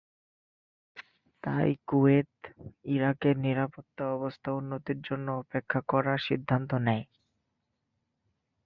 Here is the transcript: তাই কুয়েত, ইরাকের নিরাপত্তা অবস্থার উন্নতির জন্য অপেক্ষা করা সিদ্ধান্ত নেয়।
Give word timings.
তাই 1.43 1.69
কুয়েত, 1.87 2.31
ইরাকের 2.85 3.35
নিরাপত্তা 3.37 4.03
অবস্থার 4.13 4.53
উন্নতির 4.53 4.99
জন্য 5.01 5.27
অপেক্ষা 5.33 5.79
করা 5.87 6.13
সিদ্ধান্ত 6.27 6.71
নেয়। 6.87 7.05